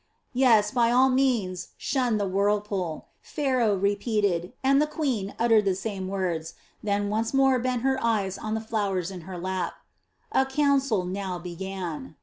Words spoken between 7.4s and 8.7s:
bent her eyes on the